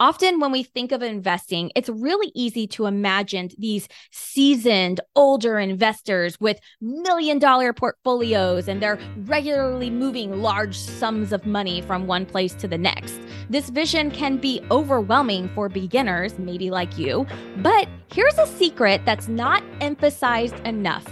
Often, 0.00 0.40
when 0.40 0.50
we 0.50 0.62
think 0.62 0.92
of 0.92 1.02
investing, 1.02 1.70
it's 1.76 1.90
really 1.90 2.32
easy 2.34 2.66
to 2.68 2.86
imagine 2.86 3.50
these 3.58 3.86
seasoned, 4.10 4.98
older 5.14 5.58
investors 5.58 6.40
with 6.40 6.58
million 6.80 7.38
dollar 7.38 7.74
portfolios 7.74 8.66
and 8.66 8.80
they're 8.80 8.98
regularly 9.24 9.90
moving 9.90 10.40
large 10.40 10.78
sums 10.78 11.34
of 11.34 11.44
money 11.44 11.82
from 11.82 12.06
one 12.06 12.24
place 12.24 12.54
to 12.54 12.66
the 12.66 12.78
next. 12.78 13.20
This 13.50 13.68
vision 13.68 14.10
can 14.10 14.38
be 14.38 14.62
overwhelming 14.70 15.50
for 15.50 15.68
beginners, 15.68 16.38
maybe 16.38 16.70
like 16.70 16.96
you, 16.96 17.26
but 17.58 17.86
here's 18.10 18.38
a 18.38 18.46
secret 18.46 19.02
that's 19.04 19.28
not 19.28 19.62
emphasized 19.82 20.58
enough 20.60 21.04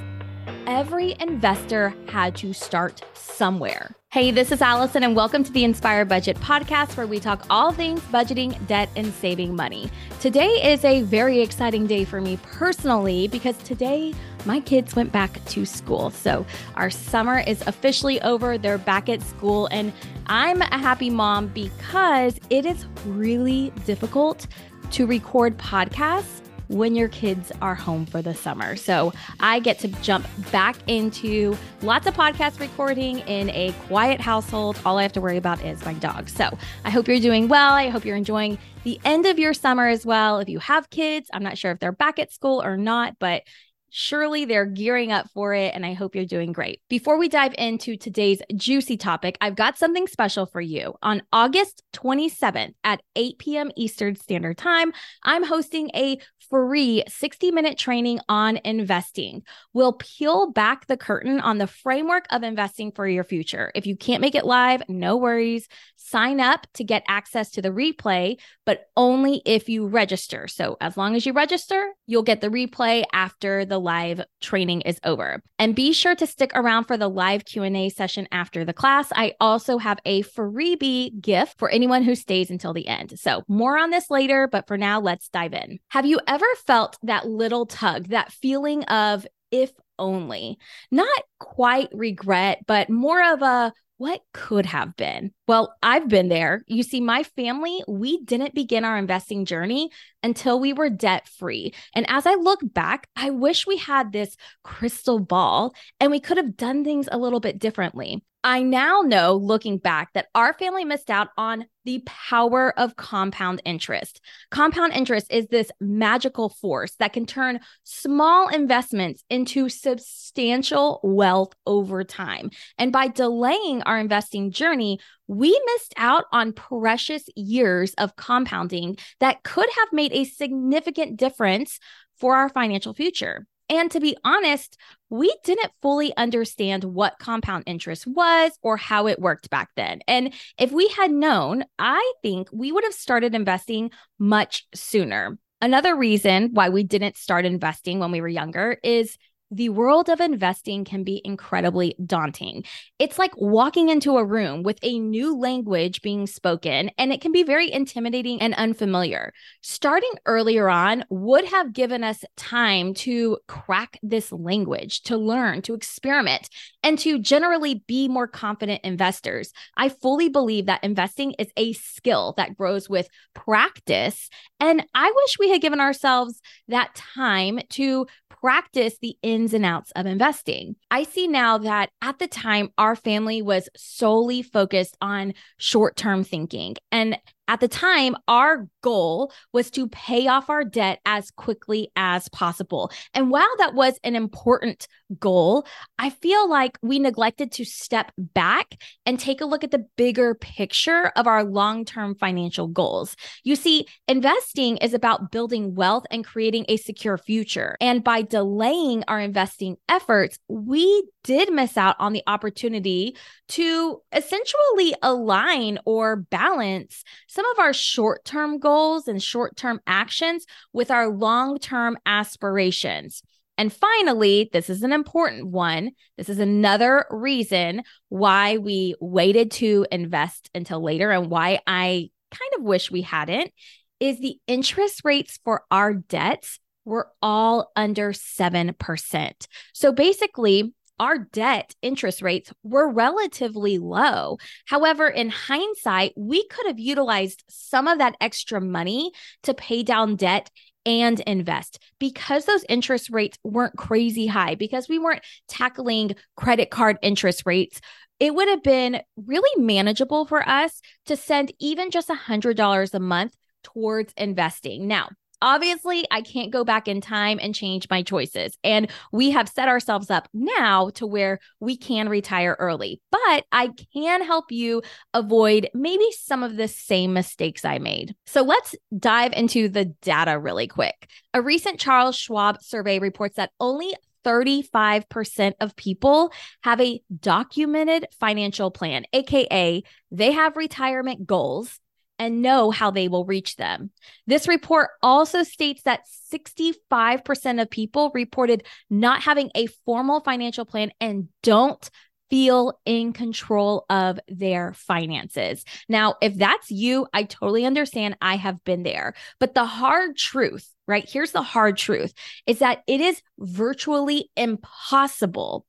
every 0.68 1.16
investor 1.18 1.94
had 2.08 2.36
to 2.36 2.52
start 2.52 3.02
somewhere. 3.14 3.96
Hey, 4.10 4.30
this 4.30 4.52
is 4.52 4.60
Allison, 4.60 5.02
and 5.02 5.16
welcome 5.16 5.42
to 5.42 5.50
the 5.50 5.64
Inspired 5.64 6.10
Budget 6.10 6.36
podcast, 6.40 6.94
where 6.94 7.06
we 7.06 7.18
talk 7.18 7.46
all 7.48 7.72
things 7.72 8.00
budgeting, 8.12 8.54
debt, 8.66 8.90
and 8.94 9.10
saving 9.14 9.56
money. 9.56 9.90
Today 10.20 10.72
is 10.72 10.84
a 10.84 11.02
very 11.02 11.40
exciting 11.40 11.86
day 11.86 12.04
for 12.04 12.20
me 12.20 12.38
personally 12.42 13.28
because 13.28 13.56
today 13.58 14.12
my 14.44 14.60
kids 14.60 14.94
went 14.94 15.10
back 15.10 15.42
to 15.46 15.64
school. 15.64 16.10
So 16.10 16.44
our 16.74 16.90
summer 16.90 17.40
is 17.40 17.66
officially 17.66 18.20
over. 18.20 18.58
They're 18.58 18.76
back 18.76 19.08
at 19.08 19.22
school, 19.22 19.68
and 19.70 19.90
I'm 20.26 20.60
a 20.60 20.78
happy 20.78 21.08
mom 21.08 21.46
because 21.48 22.38
it 22.50 22.66
is 22.66 22.84
really 23.06 23.72
difficult 23.86 24.46
to 24.90 25.06
record 25.06 25.56
podcasts 25.56 26.42
when 26.68 26.94
your 26.94 27.08
kids 27.08 27.50
are 27.60 27.74
home 27.74 28.06
for 28.06 28.22
the 28.22 28.34
summer. 28.34 28.76
So 28.76 29.12
I 29.40 29.60
get 29.60 29.78
to 29.80 29.88
jump 29.88 30.26
back 30.52 30.76
into 30.86 31.56
lots 31.82 32.06
of 32.06 32.14
podcast 32.14 32.60
recording 32.60 33.20
in 33.20 33.50
a 33.50 33.72
quiet 33.86 34.20
household. 34.20 34.78
All 34.84 34.98
I 34.98 35.02
have 35.02 35.12
to 35.14 35.20
worry 35.20 35.36
about 35.36 35.62
is 35.64 35.84
my 35.84 35.94
dog. 35.94 36.28
So 36.28 36.56
I 36.84 36.90
hope 36.90 37.08
you're 37.08 37.20
doing 37.20 37.48
well. 37.48 37.72
I 37.72 37.88
hope 37.88 38.04
you're 38.04 38.16
enjoying 38.16 38.58
the 38.84 39.00
end 39.04 39.26
of 39.26 39.38
your 39.38 39.54
summer 39.54 39.88
as 39.88 40.06
well. 40.06 40.38
If 40.38 40.48
you 40.48 40.58
have 40.60 40.90
kids, 40.90 41.28
I'm 41.32 41.42
not 41.42 41.58
sure 41.58 41.72
if 41.72 41.80
they're 41.80 41.92
back 41.92 42.18
at 42.18 42.32
school 42.32 42.62
or 42.62 42.76
not, 42.76 43.18
but 43.18 43.42
Surely 43.90 44.44
they're 44.44 44.66
gearing 44.66 45.12
up 45.12 45.30
for 45.32 45.54
it, 45.54 45.74
and 45.74 45.84
I 45.84 45.94
hope 45.94 46.14
you're 46.14 46.26
doing 46.26 46.52
great. 46.52 46.82
Before 46.90 47.18
we 47.18 47.28
dive 47.28 47.54
into 47.56 47.96
today's 47.96 48.42
juicy 48.54 48.98
topic, 48.98 49.38
I've 49.40 49.56
got 49.56 49.78
something 49.78 50.06
special 50.06 50.44
for 50.44 50.60
you. 50.60 50.94
On 51.02 51.22
August 51.32 51.82
27th 51.94 52.74
at 52.84 53.00
8 53.16 53.38
p.m. 53.38 53.70
Eastern 53.76 54.14
Standard 54.14 54.58
Time, 54.58 54.92
I'm 55.22 55.42
hosting 55.42 55.90
a 55.94 56.18
free 56.50 57.02
60 57.08 57.50
minute 57.50 57.78
training 57.78 58.20
on 58.28 58.58
investing. 58.64 59.42
We'll 59.72 59.94
peel 59.94 60.50
back 60.50 60.86
the 60.86 60.96
curtain 60.96 61.40
on 61.40 61.58
the 61.58 61.66
framework 61.66 62.26
of 62.30 62.42
investing 62.42 62.92
for 62.92 63.06
your 63.06 63.24
future. 63.24 63.70
If 63.74 63.86
you 63.86 63.96
can't 63.96 64.20
make 64.20 64.34
it 64.34 64.44
live, 64.44 64.82
no 64.88 65.16
worries. 65.16 65.68
Sign 65.96 66.40
up 66.40 66.66
to 66.74 66.84
get 66.84 67.04
access 67.08 67.50
to 67.50 67.62
the 67.62 67.70
replay, 67.70 68.36
but 68.64 68.86
only 68.96 69.42
if 69.44 69.68
you 69.68 69.86
register. 69.86 70.48
So 70.48 70.76
as 70.80 70.96
long 70.96 71.16
as 71.16 71.26
you 71.26 71.32
register, 71.32 71.92
you'll 72.06 72.22
get 72.22 72.40
the 72.40 72.48
replay 72.48 73.04
after 73.12 73.64
the 73.64 73.78
live 73.78 74.22
training 74.40 74.82
is 74.82 74.98
over. 75.04 75.42
And 75.58 75.74
be 75.74 75.92
sure 75.92 76.14
to 76.14 76.26
stick 76.26 76.52
around 76.54 76.84
for 76.84 76.96
the 76.96 77.08
live 77.08 77.44
Q&A 77.44 77.88
session 77.90 78.26
after 78.32 78.64
the 78.64 78.72
class. 78.72 79.08
I 79.14 79.34
also 79.40 79.78
have 79.78 79.98
a 80.04 80.22
freebie 80.22 81.20
gift 81.20 81.58
for 81.58 81.68
anyone 81.68 82.02
who 82.02 82.14
stays 82.14 82.50
until 82.50 82.72
the 82.72 82.86
end. 82.86 83.18
So, 83.18 83.42
more 83.48 83.78
on 83.78 83.90
this 83.90 84.10
later, 84.10 84.48
but 84.50 84.66
for 84.66 84.78
now, 84.78 85.00
let's 85.00 85.28
dive 85.28 85.52
in. 85.52 85.78
Have 85.88 86.06
you 86.06 86.20
ever 86.26 86.37
felt 86.66 86.98
that 87.02 87.28
little 87.28 87.66
tug, 87.66 88.08
that 88.08 88.32
feeling 88.32 88.84
of 88.84 89.26
if 89.50 89.72
only? 89.98 90.58
Not 90.90 91.08
quite 91.38 91.88
regret, 91.92 92.64
but 92.66 92.90
more 92.90 93.32
of 93.32 93.42
a 93.42 93.72
what 93.98 94.20
could 94.32 94.64
have 94.66 94.96
been? 94.96 95.32
Well, 95.48 95.74
I've 95.82 96.08
been 96.08 96.28
there. 96.28 96.62
You 96.68 96.84
see, 96.84 97.00
my 97.00 97.24
family, 97.24 97.82
we 97.88 98.22
didn't 98.22 98.54
begin 98.54 98.84
our 98.84 98.96
investing 98.96 99.44
journey 99.44 99.90
until 100.22 100.60
we 100.60 100.72
were 100.72 100.90
debt 100.90 101.28
free. 101.28 101.72
And 101.94 102.06
as 102.08 102.26
I 102.26 102.34
look 102.34 102.60
back, 102.62 103.08
I 103.16 103.30
wish 103.30 103.66
we 103.66 103.76
had 103.76 104.12
this 104.12 104.36
crystal 104.64 105.18
ball 105.18 105.74
and 106.00 106.10
we 106.10 106.20
could 106.20 106.36
have 106.36 106.56
done 106.56 106.84
things 106.84 107.08
a 107.10 107.18
little 107.18 107.40
bit 107.40 107.58
differently. 107.58 108.22
I 108.44 108.62
now 108.62 109.00
know, 109.00 109.34
looking 109.34 109.78
back, 109.78 110.12
that 110.12 110.28
our 110.34 110.52
family 110.54 110.84
missed 110.84 111.10
out 111.10 111.28
on 111.36 111.66
the 111.84 112.02
power 112.06 112.72
of 112.78 112.94
compound 112.94 113.60
interest. 113.64 114.20
Compound 114.50 114.92
interest 114.92 115.26
is 115.30 115.48
this 115.48 115.72
magical 115.80 116.48
force 116.48 116.94
that 117.00 117.12
can 117.12 117.26
turn 117.26 117.58
small 117.82 118.48
investments 118.48 119.24
into 119.28 119.68
substantial 119.68 121.00
wealth 121.02 121.52
over 121.66 122.04
time. 122.04 122.50
And 122.78 122.92
by 122.92 123.08
delaying 123.08 123.82
our 123.82 123.98
investing 123.98 124.52
journey, 124.52 125.00
we 125.28 125.50
missed 125.74 125.94
out 125.96 126.24
on 126.32 126.52
precious 126.52 127.24
years 127.36 127.94
of 127.94 128.16
compounding 128.16 128.96
that 129.20 129.42
could 129.44 129.68
have 129.78 129.88
made 129.92 130.12
a 130.12 130.24
significant 130.24 131.16
difference 131.16 131.78
for 132.18 132.34
our 132.34 132.48
financial 132.48 132.94
future. 132.94 133.46
And 133.70 133.90
to 133.90 134.00
be 134.00 134.16
honest, 134.24 134.78
we 135.10 135.34
didn't 135.44 135.72
fully 135.82 136.16
understand 136.16 136.84
what 136.84 137.18
compound 137.18 137.64
interest 137.66 138.06
was 138.06 138.52
or 138.62 138.78
how 138.78 139.06
it 139.06 139.20
worked 139.20 139.50
back 139.50 139.68
then. 139.76 140.00
And 140.08 140.32
if 140.58 140.72
we 140.72 140.88
had 140.88 141.10
known, 141.10 141.64
I 141.78 142.12
think 142.22 142.48
we 142.50 142.72
would 142.72 142.84
have 142.84 142.94
started 142.94 143.34
investing 143.34 143.90
much 144.18 144.66
sooner. 144.74 145.38
Another 145.60 145.94
reason 145.94 146.50
why 146.52 146.70
we 146.70 146.82
didn't 146.82 147.16
start 147.16 147.44
investing 147.44 147.98
when 147.98 148.10
we 148.12 148.22
were 148.22 148.28
younger 148.28 148.78
is 148.82 149.18
the 149.50 149.70
world 149.70 150.08
of 150.08 150.20
investing 150.20 150.84
can 150.84 151.04
be 151.04 151.22
incredibly 151.24 151.94
daunting. 152.04 152.64
It's 152.98 153.18
like 153.18 153.32
walking 153.36 153.88
into 153.88 154.18
a 154.18 154.24
room 154.24 154.62
with 154.62 154.78
a 154.82 154.98
new 154.98 155.38
language 155.38 156.02
being 156.02 156.26
spoken, 156.26 156.90
and 156.98 157.12
it 157.12 157.20
can 157.20 157.32
be 157.32 157.42
very 157.42 157.72
intimidating 157.72 158.42
and 158.42 158.54
unfamiliar. 158.54 159.32
Starting 159.62 160.12
earlier 160.26 160.68
on 160.68 161.04
would 161.08 161.46
have 161.46 161.72
given 161.72 162.04
us 162.04 162.24
time 162.36 162.92
to 162.94 163.38
crack 163.48 163.98
this 164.02 164.32
language, 164.32 165.02
to 165.02 165.16
learn, 165.16 165.62
to 165.62 165.74
experiment, 165.74 166.48
and 166.82 166.98
to 166.98 167.18
generally 167.18 167.82
be 167.86 168.06
more 168.08 168.28
confident 168.28 168.80
investors. 168.84 169.52
I 169.76 169.88
fully 169.88 170.28
believe 170.28 170.66
that 170.66 170.84
investing 170.84 171.32
is 171.32 171.48
a 171.56 171.72
skill 171.72 172.34
that 172.36 172.56
grows 172.56 172.88
with 172.88 173.08
practice. 173.34 174.28
And 174.60 174.84
I 174.94 175.10
wish 175.10 175.38
we 175.38 175.50
had 175.50 175.62
given 175.62 175.80
ourselves 175.80 176.40
that 176.68 176.94
time 176.94 177.60
to 177.70 178.06
practice 178.40 178.96
the 179.00 179.16
ins 179.22 179.54
and 179.54 179.64
outs 179.64 179.90
of 179.96 180.06
investing. 180.06 180.76
I 180.90 181.02
see 181.02 181.28
now 181.28 181.58
that 181.58 181.90
at 182.02 182.18
the 182.18 182.26
time, 182.28 182.70
our 182.78 182.96
family 182.96 183.42
was 183.42 183.68
solely 183.76 184.42
focused 184.42 184.96
on 185.00 185.34
short 185.56 185.96
term 185.96 186.24
thinking. 186.24 186.76
And 186.90 187.18
at 187.48 187.60
the 187.60 187.68
time, 187.68 188.14
our 188.28 188.68
goal 188.82 189.32
was 189.52 189.70
to 189.72 189.88
pay 189.88 190.26
off 190.28 190.50
our 190.50 190.64
debt 190.64 191.00
as 191.06 191.30
quickly 191.30 191.90
as 191.96 192.28
possible. 192.28 192.92
And 193.14 193.30
while 193.30 193.48
that 193.58 193.74
was 193.74 193.98
an 194.04 194.14
important 194.14 194.86
goal, 195.18 195.66
I 195.98 196.10
feel 196.10 196.48
like 196.48 196.78
we 196.82 196.98
neglected 196.98 197.50
to 197.52 197.64
step 197.64 198.12
back 198.18 198.74
and 199.06 199.18
take 199.18 199.40
a 199.40 199.46
look 199.46 199.64
at 199.64 199.70
the 199.70 199.86
bigger 199.96 200.34
picture 200.34 201.10
of 201.16 201.26
our 201.26 201.42
long 201.42 201.84
term 201.84 202.14
financial 202.14 202.68
goals. 202.68 203.16
You 203.44 203.56
see, 203.56 203.86
investing 204.06 204.76
is 204.76 204.92
about 204.92 205.30
building 205.30 205.74
wealth 205.74 206.04
and 206.10 206.24
creating 206.24 206.66
a 206.68 206.76
secure 206.76 207.16
future. 207.16 207.76
And 207.80 208.04
by 208.04 208.22
delaying 208.22 209.04
our 209.08 209.20
investing 209.20 209.76
efforts, 209.88 210.38
we 210.48 211.08
did 211.24 211.52
miss 211.52 211.76
out 211.76 211.96
on 211.98 212.12
the 212.12 212.22
opportunity 212.26 213.16
to 213.48 214.00
essentially 214.12 214.94
align 215.02 215.78
or 215.84 216.16
balance 216.16 217.04
some 217.38 217.52
of 217.52 217.60
our 217.60 217.72
short 217.72 218.24
term 218.24 218.58
goals 218.58 219.06
and 219.06 219.22
short 219.22 219.56
term 219.56 219.78
actions 219.86 220.44
with 220.72 220.90
our 220.90 221.08
long 221.08 221.56
term 221.56 221.96
aspirations. 222.04 223.22
And 223.56 223.72
finally, 223.72 224.50
this 224.52 224.68
is 224.68 224.82
an 224.82 224.92
important 224.92 225.46
one. 225.46 225.92
This 226.16 226.28
is 226.28 226.40
another 226.40 227.06
reason 227.10 227.82
why 228.08 228.56
we 228.56 228.96
waited 229.00 229.52
to 229.52 229.86
invest 229.92 230.50
until 230.52 230.82
later 230.82 231.12
and 231.12 231.30
why 231.30 231.60
I 231.64 232.10
kind 232.32 232.52
of 232.56 232.64
wish 232.64 232.90
we 232.90 233.02
hadn't 233.02 233.52
is 234.00 234.18
the 234.18 234.40
interest 234.48 235.02
rates 235.04 235.38
for 235.44 235.62
our 235.70 235.94
debts 235.94 236.58
were 236.84 237.08
all 237.22 237.70
under 237.76 238.12
7%. 238.12 239.46
So 239.74 239.92
basically, 239.92 240.74
our 240.98 241.18
debt 241.18 241.74
interest 241.82 242.22
rates 242.22 242.52
were 242.62 242.90
relatively 242.90 243.78
low. 243.78 244.38
However, 244.66 245.08
in 245.08 245.30
hindsight, 245.30 246.12
we 246.16 246.46
could 246.48 246.66
have 246.66 246.78
utilized 246.78 247.44
some 247.48 247.88
of 247.88 247.98
that 247.98 248.16
extra 248.20 248.60
money 248.60 249.12
to 249.44 249.54
pay 249.54 249.82
down 249.82 250.16
debt 250.16 250.50
and 250.86 251.20
invest 251.20 251.78
because 251.98 252.46
those 252.46 252.64
interest 252.68 253.10
rates 253.10 253.38
weren't 253.44 253.76
crazy 253.76 254.26
high, 254.26 254.54
because 254.54 254.88
we 254.88 254.98
weren't 254.98 255.24
tackling 255.46 256.14
credit 256.36 256.70
card 256.70 256.98
interest 257.02 257.42
rates. 257.44 257.80
It 258.18 258.34
would 258.34 258.48
have 258.48 258.62
been 258.62 259.02
really 259.16 259.62
manageable 259.62 260.24
for 260.24 260.48
us 260.48 260.80
to 261.06 261.16
send 261.16 261.52
even 261.60 261.90
just 261.90 262.08
$100 262.08 262.94
a 262.94 263.00
month 263.00 263.34
towards 263.62 264.12
investing. 264.16 264.88
Now, 264.88 265.10
Obviously, 265.40 266.04
I 266.10 266.22
can't 266.22 266.50
go 266.50 266.64
back 266.64 266.88
in 266.88 267.00
time 267.00 267.38
and 267.40 267.54
change 267.54 267.86
my 267.90 268.02
choices. 268.02 268.58
And 268.64 268.90
we 269.12 269.30
have 269.30 269.48
set 269.48 269.68
ourselves 269.68 270.10
up 270.10 270.28
now 270.32 270.90
to 270.90 271.06
where 271.06 271.38
we 271.60 271.76
can 271.76 272.08
retire 272.08 272.56
early, 272.58 273.00
but 273.10 273.44
I 273.52 273.70
can 273.92 274.24
help 274.24 274.50
you 274.50 274.82
avoid 275.14 275.68
maybe 275.74 276.06
some 276.12 276.42
of 276.42 276.56
the 276.56 276.68
same 276.68 277.12
mistakes 277.12 277.64
I 277.64 277.78
made. 277.78 278.14
So 278.26 278.42
let's 278.42 278.74
dive 278.98 279.32
into 279.32 279.68
the 279.68 279.86
data 279.86 280.38
really 280.38 280.66
quick. 280.66 281.08
A 281.34 281.42
recent 281.42 281.78
Charles 281.78 282.16
Schwab 282.16 282.62
survey 282.62 282.98
reports 282.98 283.36
that 283.36 283.50
only 283.60 283.94
35% 284.24 285.52
of 285.60 285.76
people 285.76 286.32
have 286.62 286.80
a 286.80 287.00
documented 287.20 288.06
financial 288.18 288.70
plan, 288.70 289.04
AKA, 289.12 289.82
they 290.10 290.32
have 290.32 290.56
retirement 290.56 291.26
goals 291.26 291.80
and 292.18 292.42
know 292.42 292.70
how 292.70 292.90
they 292.90 293.08
will 293.08 293.24
reach 293.24 293.56
them. 293.56 293.90
This 294.26 294.48
report 294.48 294.90
also 295.02 295.42
states 295.42 295.82
that 295.82 296.02
65% 296.32 297.62
of 297.62 297.70
people 297.70 298.10
reported 298.14 298.64
not 298.90 299.22
having 299.22 299.50
a 299.54 299.66
formal 299.84 300.20
financial 300.20 300.64
plan 300.64 300.90
and 301.00 301.28
don't 301.42 301.88
feel 302.30 302.78
in 302.84 303.12
control 303.12 303.86
of 303.88 304.20
their 304.28 304.74
finances. 304.74 305.64
Now, 305.88 306.16
if 306.20 306.34
that's 306.34 306.70
you, 306.70 307.06
I 307.14 307.22
totally 307.22 307.64
understand. 307.64 308.16
I 308.20 308.36
have 308.36 308.62
been 308.64 308.82
there. 308.82 309.14
But 309.40 309.54
the 309.54 309.64
hard 309.64 310.16
truth, 310.16 310.68
right? 310.86 311.08
Here's 311.08 311.32
the 311.32 311.42
hard 311.42 311.76
truth 311.76 312.12
is 312.46 312.58
that 312.58 312.82
it 312.86 313.00
is 313.00 313.22
virtually 313.38 314.30
impossible 314.36 315.64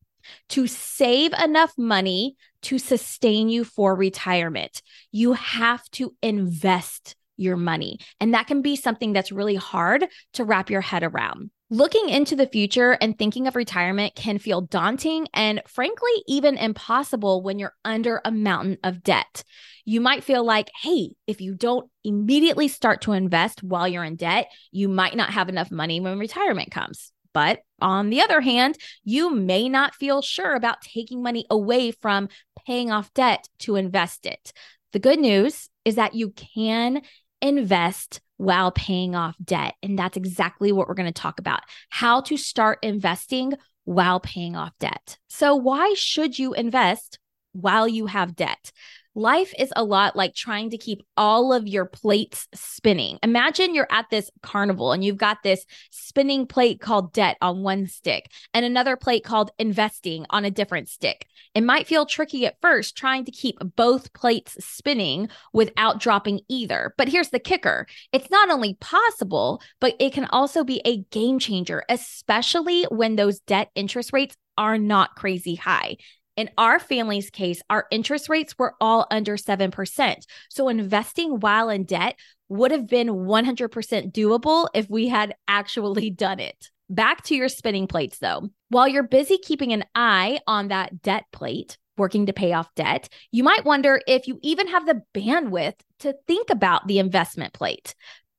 to 0.50 0.68
save 0.68 1.34
enough 1.34 1.74
money 1.78 2.36
to 2.64 2.78
sustain 2.78 3.50
you 3.50 3.64
for 3.64 3.96
retirement. 3.96 4.82
You 5.12 5.34
have 5.34 5.84
to 5.92 6.16
invest 6.22 7.16
your 7.38 7.56
money. 7.56 8.00
And 8.20 8.34
that 8.34 8.48
can 8.48 8.62
be 8.62 8.76
something 8.76 9.14
that's 9.14 9.32
really 9.32 9.56
hard 9.56 10.06
to 10.34 10.44
wrap 10.44 10.70
your 10.70 10.82
head 10.82 11.04
around. 11.04 11.52
Looking 11.72 12.10
into 12.10 12.36
the 12.36 12.48
future 12.48 12.98
and 13.00 13.18
thinking 13.18 13.48
of 13.48 13.56
retirement 13.56 14.16
can 14.16 14.40
feel 14.40 14.62
daunting 14.62 15.28
and, 15.36 15.62
frankly, 15.68 16.12
even 16.28 16.58
impossible 16.58 17.44
when 17.44 17.60
you're 17.60 17.76
under 17.86 18.22
a 18.26 18.32
mountain 18.32 18.80
of 18.84 19.04
debt. 19.04 19.44
You 19.86 20.02
might 20.02 20.24
feel 20.24 20.44
like, 20.44 20.72
hey, 20.82 21.12
if 21.28 21.42
you 21.42 21.54
don't 21.54 21.90
immediately 22.04 22.68
start 22.68 23.02
to 23.02 23.14
invest 23.14 23.62
while 23.62 23.88
you're 23.88 24.04
in 24.04 24.16
debt, 24.16 24.48
you 24.72 24.90
might 24.90 25.16
not 25.16 25.30
have 25.30 25.48
enough 25.48 25.70
money 25.72 26.00
when 26.00 26.18
retirement 26.18 26.72
comes. 26.72 27.12
But 27.34 27.62
on 27.82 28.10
the 28.10 28.22
other 28.22 28.42
hand, 28.42 28.78
you 29.04 29.34
may 29.34 29.70
not 29.70 29.96
feel 29.96 30.22
sure 30.22 30.56
about 30.56 30.82
taking 30.82 31.22
money 31.22 31.46
away 31.50 31.92
from 31.92 32.30
paying 32.66 32.92
off 32.92 33.14
debt 33.14 33.48
to 33.60 33.76
invest 33.76 34.26
it. 34.26 34.52
The 34.92 35.00
good 35.00 35.20
news 35.20 35.70
is 35.86 35.96
that 35.96 36.16
you 36.16 36.32
can 36.32 37.02
invest 37.42 38.22
while 38.38 38.72
paying 38.72 39.16
off 39.16 39.36
debt. 39.44 39.76
And 39.84 40.00
that's 40.00 40.18
exactly 40.18 40.72
what 40.72 40.88
we're 40.88 40.96
going 40.96 41.12
to 41.12 41.22
talk 41.22 41.40
about 41.40 41.62
how 41.90 42.22
to 42.22 42.38
start 42.38 42.80
investing 42.82 43.54
while 43.84 44.20
paying 44.20 44.56
off 44.56 44.74
debt. 44.80 45.18
So, 45.30 45.56
why 45.56 45.94
should 45.96 46.40
you 46.40 46.54
invest 46.54 47.20
while 47.54 47.88
you 47.88 48.06
have 48.06 48.36
debt? 48.36 48.72
Life 49.20 49.54
is 49.60 49.74
a 49.76 49.84
lot 49.84 50.16
like 50.16 50.34
trying 50.34 50.70
to 50.70 50.78
keep 50.78 51.04
all 51.18 51.52
of 51.52 51.68
your 51.68 51.84
plates 51.84 52.48
spinning. 52.56 53.20
Imagine 53.22 53.76
you're 53.76 53.86
at 53.92 54.10
this 54.10 54.32
carnival 54.42 54.94
and 54.94 55.04
you've 55.04 55.18
got 55.18 55.44
this 55.44 55.66
spinning 55.92 56.48
plate 56.48 56.80
called 56.80 57.12
debt 57.12 57.36
on 57.42 57.62
one 57.62 57.86
stick 57.88 58.32
and 58.54 58.64
another 58.64 58.96
plate 58.96 59.26
called 59.26 59.52
investing 59.60 60.26
on 60.30 60.46
a 60.46 60.50
different 60.52 60.88
stick. 60.88 61.28
It 61.54 61.66
might 61.66 61.86
feel 61.86 62.06
tricky 62.06 62.46
at 62.46 62.62
first 62.62 62.96
trying 62.96 63.26
to 63.26 63.32
keep 63.32 63.58
both 63.76 64.14
plates 64.14 64.56
spinning 64.62 65.28
without 65.52 66.00
dropping 66.00 66.40
either. 66.48 66.94
But 66.98 67.10
here's 67.10 67.28
the 67.28 67.40
kicker 67.40 67.88
it's 68.14 68.32
not 68.32 68.50
only 68.50 68.76
possible, 68.76 69.62
but 69.82 69.98
it 70.00 70.14
can 70.14 70.28
also 70.28 70.64
be 70.64 70.82
a 70.86 71.04
game 71.12 71.40
changer, 71.40 71.84
especially 71.90 72.84
when 72.84 73.18
those 73.18 73.42
debt 73.42 73.70
interest 73.76 74.14
rates 74.14 74.38
are 74.58 74.78
not 74.78 75.16
crazy 75.16 75.56
high. 75.56 75.96
In 76.36 76.50
our 76.58 76.80
family's 76.80 77.30
case, 77.30 77.62
our 77.70 77.86
interest 77.92 78.30
rates 78.30 78.58
were 78.58 78.76
all 78.80 79.08
under 79.12 79.36
7%. 79.36 80.24
So 80.50 80.70
investing 80.70 81.40
while 81.40 81.70
in 81.70 81.84
debt 81.84 82.18
would 82.48 82.72
have 82.72 82.88
been 82.88 83.08
100% 83.08 84.12
doable 84.12 84.68
if 84.74 84.90
we 84.90 85.08
had 85.08 85.36
actually 85.48 86.10
done 86.12 86.40
it. 86.40 86.70
Back 86.90 87.24
to 87.26 87.36
your 87.36 87.50
spinning 87.50 87.88
plates, 87.88 88.18
though. 88.18 88.50
While 88.70 88.88
you're 88.88 89.04
busy 89.04 89.38
keeping 89.38 89.74
an 89.74 89.86
eye 89.94 90.40
on 90.48 90.70
that 90.70 91.02
debt 91.02 91.26
plate, 91.32 91.78
working 91.98 92.26
to 92.26 92.34
pay 92.34 92.54
off 92.54 92.74
debt, 92.76 93.10
you 93.32 93.44
might 93.44 93.66
wonder 93.66 94.02
if 94.08 94.28
you 94.28 94.40
even 94.42 94.68
have 94.70 94.86
the 94.86 95.04
bandwidth 95.14 95.76
to 96.00 96.16
think 96.26 96.50
about 96.50 96.88
the 96.88 96.98
investment 96.98 97.54
plate. 97.54 97.94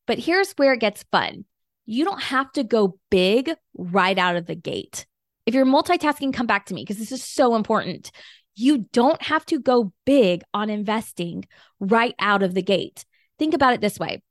But 0.07 0.19
here's 0.19 0.53
where 0.53 0.73
it 0.73 0.81
gets 0.81 1.05
fun 1.13 1.45
you 1.87 2.05
don't 2.05 2.23
have 2.23 2.51
to 2.53 2.65
go 2.65 2.99
big 3.11 3.53
right 3.77 4.19
out 4.19 4.37
of 4.37 4.47
the 4.47 4.55
gate. 4.55 5.07
If 5.47 5.55
you're 5.55 5.67
multitasking, 5.67 6.35
come 6.35 6.47
back 6.47 6.67
to 6.67 6.75
me 6.75 6.83
because 6.83 6.99
this 6.99 7.13
is 7.13 7.23
so 7.23 7.55
important. 7.55 8.11
You 8.55 8.87
don't 8.93 9.23
have 9.23 9.47
to 9.47 9.59
go 9.59 9.93
big 10.05 10.43
on 10.53 10.71
investing 10.71 11.47
right 11.79 12.15
out 12.19 12.43
of 12.43 12.55
the 12.55 12.63
gate. 12.63 13.05
Think 13.39 13.55
about 13.55 13.75
it 13.75 13.81
this 13.81 13.99
way 13.99 14.23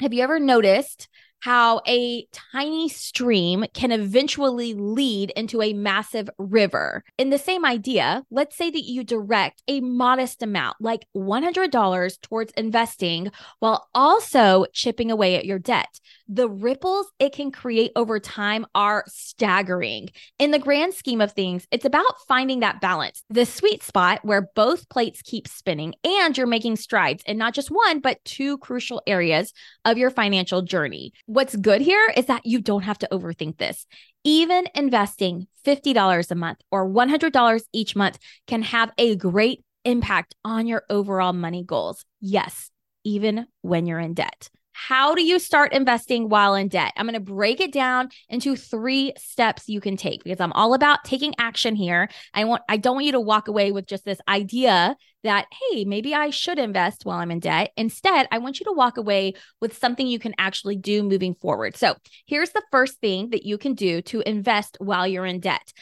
Have 0.00 0.12
you 0.14 0.22
ever 0.22 0.38
noticed 0.38 1.08
how 1.42 1.80
a 1.88 2.24
tiny 2.52 2.88
stream 2.88 3.64
can 3.74 3.90
eventually 3.90 4.74
lead 4.74 5.30
into 5.30 5.60
a 5.60 5.72
massive 5.72 6.30
river. 6.38 7.02
In 7.18 7.30
the 7.30 7.38
same 7.38 7.64
idea, 7.64 8.22
let's 8.30 8.56
say 8.56 8.70
that 8.70 8.84
you 8.84 9.02
direct 9.02 9.60
a 9.66 9.80
modest 9.80 10.40
amount, 10.44 10.76
like 10.78 11.04
$100 11.16 12.20
towards 12.20 12.52
investing, 12.52 13.32
while 13.58 13.88
also 13.92 14.66
chipping 14.72 15.10
away 15.10 15.34
at 15.34 15.44
your 15.44 15.58
debt. 15.58 15.98
The 16.28 16.48
ripples 16.48 17.08
it 17.18 17.32
can 17.32 17.50
create 17.50 17.90
over 17.96 18.20
time 18.20 18.64
are 18.76 19.04
staggering. 19.08 20.10
In 20.38 20.52
the 20.52 20.60
grand 20.60 20.94
scheme 20.94 21.20
of 21.20 21.32
things, 21.32 21.66
it's 21.72 21.84
about 21.84 22.20
finding 22.28 22.60
that 22.60 22.80
balance, 22.80 23.24
the 23.28 23.46
sweet 23.46 23.82
spot 23.82 24.20
where 24.22 24.48
both 24.54 24.88
plates 24.88 25.22
keep 25.22 25.48
spinning 25.48 25.94
and 26.04 26.38
you're 26.38 26.46
making 26.46 26.76
strides 26.76 27.24
in 27.26 27.36
not 27.36 27.52
just 27.52 27.68
one, 27.68 27.98
but 27.98 28.24
two 28.24 28.58
crucial 28.58 29.02
areas 29.08 29.52
of 29.84 29.98
your 29.98 30.10
financial 30.10 30.62
journey. 30.62 31.12
What's 31.32 31.56
good 31.56 31.80
here 31.80 32.12
is 32.14 32.26
that 32.26 32.44
you 32.44 32.60
don't 32.60 32.82
have 32.82 32.98
to 32.98 33.08
overthink 33.10 33.56
this. 33.56 33.86
Even 34.22 34.66
investing 34.74 35.46
$50 35.64 36.30
a 36.30 36.34
month 36.34 36.60
or 36.70 36.86
$100 36.86 37.62
each 37.72 37.96
month 37.96 38.18
can 38.46 38.60
have 38.60 38.92
a 38.98 39.16
great 39.16 39.64
impact 39.86 40.34
on 40.44 40.66
your 40.66 40.84
overall 40.90 41.32
money 41.32 41.64
goals. 41.64 42.04
Yes, 42.20 42.70
even 43.02 43.46
when 43.62 43.86
you're 43.86 43.98
in 43.98 44.12
debt. 44.12 44.50
How 44.88 45.14
do 45.14 45.22
you 45.22 45.38
start 45.38 45.72
investing 45.72 46.28
while 46.28 46.56
in 46.56 46.66
debt? 46.66 46.92
I'm 46.96 47.06
going 47.06 47.14
to 47.14 47.20
break 47.20 47.60
it 47.60 47.72
down 47.72 48.08
into 48.28 48.56
three 48.56 49.12
steps 49.16 49.68
you 49.68 49.80
can 49.80 49.96
take 49.96 50.24
because 50.24 50.40
I'm 50.40 50.52
all 50.54 50.74
about 50.74 51.04
taking 51.04 51.34
action 51.38 51.76
here. 51.76 52.08
I 52.34 52.44
want 52.44 52.62
I 52.68 52.78
don't 52.78 52.96
want 52.96 53.06
you 53.06 53.12
to 53.12 53.20
walk 53.20 53.46
away 53.46 53.70
with 53.70 53.86
just 53.86 54.04
this 54.04 54.18
idea 54.26 54.96
that 55.22 55.46
hey, 55.70 55.84
maybe 55.84 56.16
I 56.16 56.30
should 56.30 56.58
invest 56.58 57.06
while 57.06 57.18
I'm 57.18 57.30
in 57.30 57.38
debt. 57.38 57.70
Instead, 57.76 58.26
I 58.32 58.38
want 58.38 58.58
you 58.58 58.64
to 58.64 58.72
walk 58.72 58.96
away 58.96 59.34
with 59.60 59.78
something 59.78 60.08
you 60.08 60.18
can 60.18 60.34
actually 60.36 60.76
do 60.76 61.04
moving 61.04 61.36
forward. 61.36 61.76
So, 61.76 61.94
here's 62.26 62.50
the 62.50 62.64
first 62.72 62.98
thing 62.98 63.30
that 63.30 63.44
you 63.44 63.58
can 63.58 63.74
do 63.74 64.02
to 64.02 64.28
invest 64.28 64.78
while 64.80 65.06
you're 65.06 65.26
in 65.26 65.38
debt. 65.38 65.72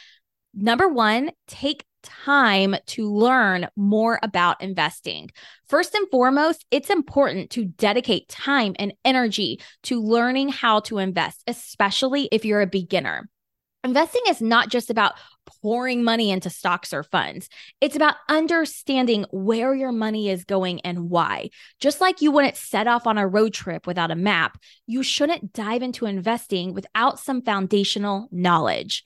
Number 0.53 0.89
1, 0.89 1.31
take 1.47 1.85
time 2.03 2.77
to 2.87 3.13
learn 3.13 3.69
more 3.77 4.19
about 4.23 4.61
investing. 4.63 5.31
First 5.69 5.95
and 5.95 6.09
foremost, 6.11 6.65
it's 6.71 6.91
important 6.91 7.51
to 7.51 7.65
dedicate 7.65 8.29
time 8.29 8.75
and 8.79 8.93
energy 9.05 9.61
to 9.85 10.03
learning 10.03 10.51
how 10.51 10.81
to 10.81 10.99
invest, 10.99 11.43
especially 11.47 12.29
if 12.33 12.45
you're 12.45 12.61
a 12.61 12.67
beginner. 12.67 13.29
Investing 13.83 14.23
is 14.29 14.43
not 14.43 14.69
just 14.69 14.91
about 14.91 15.15
pouring 15.63 16.05
money 16.05 16.31
into 16.31 16.51
stocks 16.51 16.93
or 16.93 17.03
funds. 17.03 17.49
It's 17.81 17.97
about 17.97 18.17
understanding 18.29 19.25
where 19.31 19.75
your 19.75 19.91
money 19.91 20.29
is 20.29 20.45
going 20.45 20.81
and 20.83 21.09
why. 21.09 21.49
Just 21.81 22.01
like 22.01 22.21
you 22.21 22.31
wouldn't 22.31 22.57
set 22.57 22.87
off 22.87 23.07
on 23.07 23.17
a 23.17 23.27
road 23.27 23.55
trip 23.55 23.87
without 23.87 24.11
a 24.11 24.17
map, 24.17 24.59
you 24.87 25.03
shouldn't 25.03 25.55
dive 25.55 25.83
into 25.83 26.05
investing 26.05 26.75
without 26.75 27.19
some 27.19 27.41
foundational 27.41 28.29
knowledge. 28.31 29.03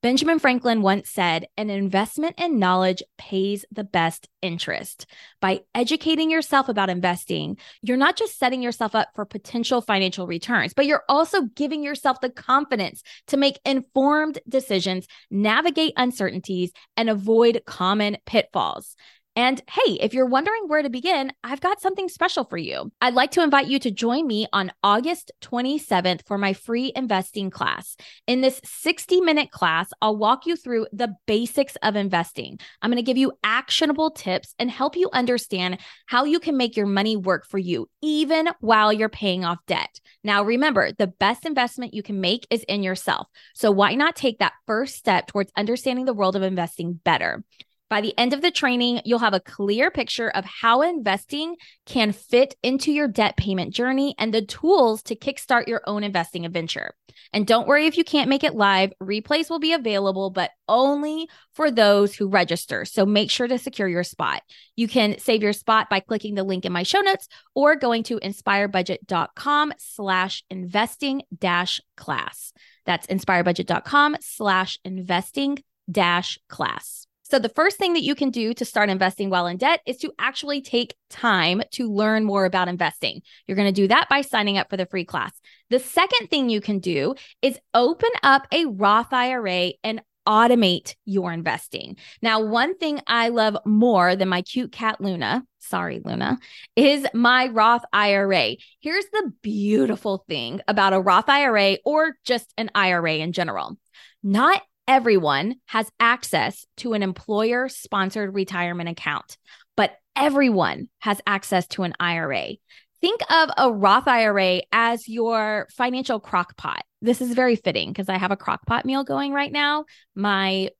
Benjamin 0.00 0.38
Franklin 0.38 0.80
once 0.80 1.10
said, 1.10 1.48
an 1.56 1.70
investment 1.70 2.38
in 2.38 2.60
knowledge 2.60 3.02
pays 3.16 3.64
the 3.72 3.82
best 3.82 4.28
interest. 4.42 5.06
By 5.40 5.62
educating 5.74 6.30
yourself 6.30 6.68
about 6.68 6.88
investing, 6.88 7.56
you're 7.82 7.96
not 7.96 8.16
just 8.16 8.38
setting 8.38 8.62
yourself 8.62 8.94
up 8.94 9.08
for 9.16 9.24
potential 9.24 9.80
financial 9.80 10.28
returns, 10.28 10.72
but 10.72 10.86
you're 10.86 11.02
also 11.08 11.42
giving 11.56 11.82
yourself 11.82 12.20
the 12.20 12.30
confidence 12.30 13.02
to 13.26 13.36
make 13.36 13.58
informed 13.64 14.38
decisions, 14.48 15.08
navigate 15.32 15.94
uncertainties, 15.96 16.70
and 16.96 17.10
avoid 17.10 17.62
common 17.66 18.18
pitfalls. 18.24 18.94
And 19.38 19.62
hey, 19.70 19.92
if 20.00 20.14
you're 20.14 20.26
wondering 20.26 20.64
where 20.66 20.82
to 20.82 20.90
begin, 20.90 21.32
I've 21.44 21.60
got 21.60 21.80
something 21.80 22.08
special 22.08 22.42
for 22.42 22.56
you. 22.56 22.90
I'd 23.00 23.14
like 23.14 23.30
to 23.32 23.42
invite 23.44 23.68
you 23.68 23.78
to 23.78 23.90
join 23.92 24.26
me 24.26 24.48
on 24.52 24.72
August 24.82 25.30
27th 25.42 26.26
for 26.26 26.38
my 26.38 26.54
free 26.54 26.90
investing 26.96 27.48
class. 27.48 27.96
In 28.26 28.40
this 28.40 28.60
60 28.64 29.20
minute 29.20 29.52
class, 29.52 29.90
I'll 30.02 30.16
walk 30.16 30.44
you 30.46 30.56
through 30.56 30.88
the 30.92 31.14
basics 31.28 31.76
of 31.84 31.94
investing. 31.94 32.58
I'm 32.82 32.90
going 32.90 32.96
to 32.96 33.06
give 33.06 33.16
you 33.16 33.30
actionable 33.44 34.10
tips 34.10 34.56
and 34.58 34.72
help 34.72 34.96
you 34.96 35.08
understand 35.12 35.78
how 36.06 36.24
you 36.24 36.40
can 36.40 36.56
make 36.56 36.76
your 36.76 36.86
money 36.86 37.16
work 37.16 37.46
for 37.46 37.58
you, 37.58 37.88
even 38.02 38.48
while 38.58 38.92
you're 38.92 39.08
paying 39.08 39.44
off 39.44 39.58
debt. 39.68 40.00
Now, 40.24 40.42
remember, 40.42 40.90
the 40.90 41.06
best 41.06 41.46
investment 41.46 41.94
you 41.94 42.02
can 42.02 42.20
make 42.20 42.44
is 42.50 42.64
in 42.64 42.82
yourself. 42.82 43.28
So, 43.54 43.70
why 43.70 43.94
not 43.94 44.16
take 44.16 44.40
that 44.40 44.54
first 44.66 44.96
step 44.96 45.28
towards 45.28 45.52
understanding 45.56 46.06
the 46.06 46.12
world 46.12 46.34
of 46.34 46.42
investing 46.42 46.94
better? 46.94 47.44
By 47.90 48.02
the 48.02 48.16
end 48.18 48.34
of 48.34 48.42
the 48.42 48.50
training, 48.50 49.00
you'll 49.04 49.18
have 49.20 49.34
a 49.34 49.40
clear 49.40 49.90
picture 49.90 50.28
of 50.28 50.44
how 50.44 50.82
investing 50.82 51.56
can 51.86 52.12
fit 52.12 52.54
into 52.62 52.92
your 52.92 53.08
debt 53.08 53.36
payment 53.36 53.74
journey 53.74 54.14
and 54.18 54.32
the 54.32 54.44
tools 54.44 55.02
to 55.04 55.16
kickstart 55.16 55.68
your 55.68 55.80
own 55.86 56.04
investing 56.04 56.44
adventure. 56.44 56.94
And 57.32 57.46
don't 57.46 57.66
worry 57.66 57.86
if 57.86 57.96
you 57.96 58.04
can't 58.04 58.28
make 58.28 58.44
it 58.44 58.54
live, 58.54 58.92
replays 59.02 59.48
will 59.48 59.58
be 59.58 59.72
available, 59.72 60.30
but 60.30 60.50
only 60.68 61.28
for 61.52 61.70
those 61.70 62.14
who 62.14 62.28
register. 62.28 62.84
So 62.84 63.06
make 63.06 63.30
sure 63.30 63.48
to 63.48 63.58
secure 63.58 63.88
your 63.88 64.04
spot. 64.04 64.42
You 64.76 64.86
can 64.86 65.18
save 65.18 65.42
your 65.42 65.54
spot 65.54 65.88
by 65.88 66.00
clicking 66.00 66.34
the 66.34 66.44
link 66.44 66.64
in 66.64 66.72
my 66.72 66.82
show 66.82 67.00
notes 67.00 67.26
or 67.54 67.74
going 67.74 68.02
to 68.04 68.20
inspiredbudget.com 68.20 69.72
slash 69.78 70.44
investing 70.50 71.22
dash 71.36 71.80
class. 71.96 72.52
That's 72.84 73.06
inspiredbudget.com 73.06 74.16
slash 74.20 74.78
investing 74.84 75.62
dash 75.90 76.38
class. 76.48 77.07
So, 77.30 77.38
the 77.38 77.50
first 77.50 77.76
thing 77.76 77.92
that 77.92 78.02
you 78.02 78.14
can 78.14 78.30
do 78.30 78.54
to 78.54 78.64
start 78.64 78.88
investing 78.88 79.28
while 79.28 79.46
in 79.46 79.58
debt 79.58 79.80
is 79.86 79.98
to 79.98 80.12
actually 80.18 80.62
take 80.62 80.94
time 81.10 81.62
to 81.72 81.92
learn 81.92 82.24
more 82.24 82.46
about 82.46 82.68
investing. 82.68 83.20
You're 83.46 83.56
going 83.56 83.72
to 83.72 83.80
do 83.82 83.88
that 83.88 84.08
by 84.08 84.22
signing 84.22 84.56
up 84.56 84.70
for 84.70 84.78
the 84.78 84.86
free 84.86 85.04
class. 85.04 85.32
The 85.68 85.78
second 85.78 86.28
thing 86.28 86.48
you 86.48 86.62
can 86.62 86.78
do 86.78 87.14
is 87.42 87.58
open 87.74 88.10
up 88.22 88.46
a 88.50 88.64
Roth 88.64 89.12
IRA 89.12 89.72
and 89.84 90.00
automate 90.26 90.94
your 91.04 91.32
investing. 91.32 91.96
Now, 92.22 92.40
one 92.40 92.76
thing 92.76 93.00
I 93.06 93.28
love 93.28 93.56
more 93.64 94.16
than 94.16 94.28
my 94.28 94.42
cute 94.42 94.72
cat 94.72 95.00
Luna, 95.00 95.42
sorry, 95.58 96.00
Luna, 96.04 96.38
is 96.76 97.06
my 97.14 97.48
Roth 97.48 97.84
IRA. 97.92 98.56
Here's 98.80 99.06
the 99.12 99.32
beautiful 99.42 100.24
thing 100.28 100.60
about 100.68 100.92
a 100.92 101.00
Roth 101.00 101.28
IRA 101.28 101.78
or 101.84 102.14
just 102.24 102.52
an 102.56 102.70
IRA 102.74 103.16
in 103.16 103.32
general. 103.32 103.78
Not 104.22 104.62
everyone 104.88 105.56
has 105.66 105.88
access 106.00 106.66
to 106.78 106.94
an 106.94 107.02
employer 107.02 107.68
sponsored 107.68 108.34
retirement 108.34 108.88
account, 108.88 109.36
but 109.76 109.92
everyone 110.16 110.88
has 110.98 111.20
access 111.26 111.66
to 111.68 111.82
an 111.82 111.92
IRA. 112.00 112.54
Think 113.00 113.20
of 113.30 113.50
a 113.56 113.70
Roth 113.70 114.08
IRA 114.08 114.62
as 114.72 115.06
your 115.06 115.68
financial 115.70 116.18
crock 116.18 116.56
pot. 116.56 116.82
This 117.00 117.20
is 117.20 117.34
very 117.34 117.54
fitting 117.54 117.90
because 117.90 118.08
I 118.08 118.18
have 118.18 118.32
a 118.32 118.36
crock 118.36 118.66
pot 118.66 118.84
meal 118.84 119.04
going 119.04 119.32
right 119.32 119.52
now. 119.52 119.84
My 120.16 120.70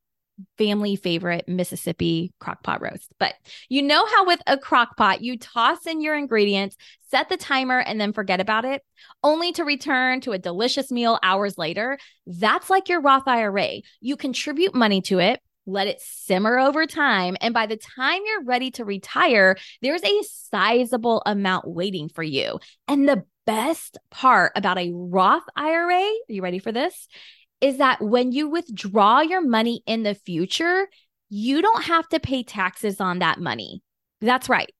family 0.56 0.96
favorite 0.96 1.48
Mississippi 1.48 2.32
crockpot 2.40 2.80
roast. 2.80 3.12
But 3.18 3.34
you 3.68 3.82
know 3.82 4.06
how 4.06 4.26
with 4.26 4.40
a 4.46 4.56
crockpot, 4.56 5.20
you 5.20 5.38
toss 5.38 5.86
in 5.86 6.00
your 6.00 6.16
ingredients, 6.16 6.76
set 7.10 7.28
the 7.28 7.36
timer, 7.36 7.78
and 7.78 8.00
then 8.00 8.12
forget 8.12 8.40
about 8.40 8.64
it, 8.64 8.82
only 9.22 9.52
to 9.52 9.64
return 9.64 10.20
to 10.22 10.32
a 10.32 10.38
delicious 10.38 10.90
meal 10.90 11.18
hours 11.22 11.58
later. 11.58 11.98
That's 12.26 12.70
like 12.70 12.88
your 12.88 13.00
Roth 13.00 13.26
IRA. 13.26 13.82
You 14.00 14.16
contribute 14.16 14.74
money 14.74 15.00
to 15.02 15.18
it. 15.18 15.40
Let 15.66 15.86
it 15.86 16.00
simmer 16.00 16.58
over 16.58 16.86
time. 16.86 17.36
And 17.42 17.52
by 17.52 17.66
the 17.66 17.76
time 17.76 18.22
you're 18.24 18.44
ready 18.44 18.70
to 18.72 18.84
retire, 18.86 19.56
there's 19.82 20.02
a 20.02 20.22
sizable 20.22 21.22
amount 21.26 21.68
waiting 21.68 22.08
for 22.08 22.22
you. 22.22 22.58
And 22.86 23.06
the 23.06 23.24
best 23.44 23.98
part 24.10 24.52
about 24.56 24.78
a 24.78 24.92
Roth 24.94 25.44
IRA, 25.56 25.94
are 25.94 26.14
you 26.28 26.42
ready 26.42 26.58
for 26.58 26.72
this? 26.72 27.08
Is 27.60 27.78
that 27.78 28.00
when 28.00 28.32
you 28.32 28.48
withdraw 28.48 29.20
your 29.20 29.46
money 29.46 29.82
in 29.86 30.02
the 30.02 30.14
future, 30.14 30.88
you 31.28 31.60
don't 31.62 31.84
have 31.84 32.08
to 32.08 32.20
pay 32.20 32.42
taxes 32.42 33.00
on 33.00 33.18
that 33.18 33.40
money. 33.40 33.82
That's 34.20 34.48
right. 34.48 34.72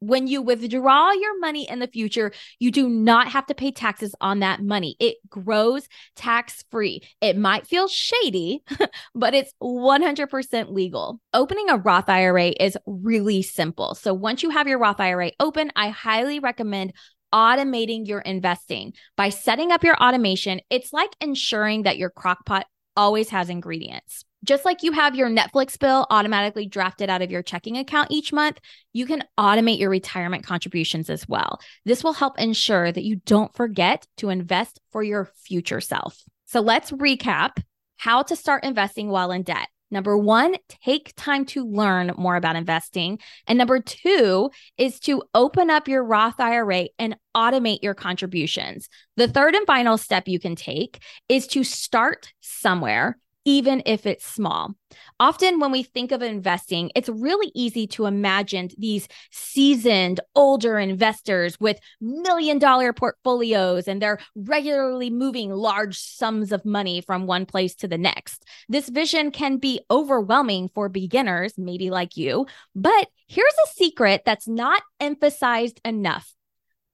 When 0.00 0.26
you 0.26 0.42
withdraw 0.42 1.10
your 1.12 1.40
money 1.40 1.68
in 1.68 1.78
the 1.78 1.86
future, 1.86 2.30
you 2.58 2.70
do 2.70 2.86
not 2.86 3.28
have 3.28 3.46
to 3.46 3.54
pay 3.54 3.72
taxes 3.72 4.14
on 4.20 4.40
that 4.40 4.62
money. 4.62 4.94
It 5.00 5.16
grows 5.28 5.88
tax 6.14 6.64
free. 6.70 7.00
It 7.22 7.38
might 7.38 7.66
feel 7.66 7.88
shady, 7.88 8.62
but 9.14 9.32
it's 9.32 9.52
100% 9.62 10.72
legal. 10.72 11.18
Opening 11.32 11.70
a 11.70 11.78
Roth 11.78 12.10
IRA 12.10 12.48
is 12.60 12.76
really 12.84 13.40
simple. 13.40 13.94
So 13.94 14.12
once 14.12 14.42
you 14.42 14.50
have 14.50 14.68
your 14.68 14.78
Roth 14.78 15.00
IRA 15.00 15.32
open, 15.40 15.72
I 15.74 15.88
highly 15.88 16.40
recommend 16.40 16.92
automating 17.36 18.08
your 18.08 18.20
investing. 18.20 18.94
By 19.16 19.28
setting 19.28 19.70
up 19.70 19.84
your 19.84 20.02
automation, 20.02 20.60
it's 20.70 20.92
like 20.92 21.10
ensuring 21.20 21.82
that 21.82 21.98
your 21.98 22.10
crockpot 22.10 22.62
always 22.96 23.28
has 23.28 23.50
ingredients. 23.50 24.24
Just 24.42 24.64
like 24.64 24.82
you 24.82 24.92
have 24.92 25.14
your 25.14 25.28
Netflix 25.28 25.78
bill 25.78 26.06
automatically 26.08 26.66
drafted 26.66 27.10
out 27.10 27.20
of 27.20 27.30
your 27.30 27.42
checking 27.42 27.76
account 27.76 28.10
each 28.10 28.32
month, 28.32 28.58
you 28.94 29.04
can 29.04 29.22
automate 29.38 29.78
your 29.78 29.90
retirement 29.90 30.44
contributions 30.46 31.10
as 31.10 31.28
well. 31.28 31.60
This 31.84 32.02
will 32.02 32.14
help 32.14 32.38
ensure 32.38 32.90
that 32.90 33.04
you 33.04 33.16
don't 33.26 33.54
forget 33.54 34.06
to 34.18 34.30
invest 34.30 34.80
for 34.90 35.02
your 35.02 35.30
future 35.44 35.80
self. 35.80 36.22
So 36.46 36.60
let's 36.60 36.90
recap 36.90 37.62
how 37.96 38.22
to 38.22 38.36
start 38.36 38.64
investing 38.64 39.08
while 39.08 39.30
in 39.32 39.42
debt. 39.42 39.68
Number 39.90 40.18
one, 40.18 40.56
take 40.84 41.12
time 41.16 41.44
to 41.46 41.64
learn 41.64 42.12
more 42.16 42.36
about 42.36 42.56
investing. 42.56 43.18
And 43.46 43.56
number 43.56 43.80
two 43.80 44.50
is 44.76 44.98
to 45.00 45.22
open 45.34 45.70
up 45.70 45.86
your 45.86 46.04
Roth 46.04 46.40
IRA 46.40 46.88
and 46.98 47.16
automate 47.36 47.82
your 47.82 47.94
contributions. 47.94 48.88
The 49.16 49.28
third 49.28 49.54
and 49.54 49.66
final 49.66 49.96
step 49.96 50.26
you 50.26 50.40
can 50.40 50.56
take 50.56 51.02
is 51.28 51.46
to 51.48 51.62
start 51.62 52.32
somewhere 52.40 53.18
even 53.46 53.80
if 53.86 54.04
it's 54.06 54.26
small. 54.26 54.74
Often, 55.18 55.60
when 55.60 55.70
we 55.70 55.84
think 55.84 56.12
of 56.12 56.20
investing, 56.20 56.90
it's 56.94 57.08
really 57.08 57.50
easy 57.54 57.86
to 57.86 58.04
imagine 58.04 58.68
these 58.76 59.08
seasoned, 59.30 60.20
older 60.34 60.78
investors 60.78 61.58
with 61.58 61.78
million 62.00 62.58
dollar 62.58 62.92
portfolios 62.92 63.88
and 63.88 64.02
they're 64.02 64.18
regularly 64.34 65.08
moving 65.10 65.50
large 65.50 65.96
sums 65.98 66.52
of 66.52 66.64
money 66.64 67.00
from 67.00 67.26
one 67.26 67.46
place 67.46 67.74
to 67.76 67.88
the 67.88 67.96
next. 67.96 68.44
This 68.68 68.88
vision 68.88 69.30
can 69.30 69.56
be 69.58 69.80
overwhelming 69.90 70.68
for 70.74 70.88
beginners, 70.88 71.54
maybe 71.56 71.88
like 71.88 72.16
you, 72.16 72.46
but 72.74 73.08
here's 73.28 73.54
a 73.64 73.72
secret 73.74 74.22
that's 74.26 74.48
not 74.48 74.82
emphasized 74.98 75.80
enough. 75.84 76.34